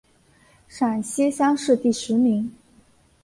[0.67, 2.51] 陕西乡试第十名。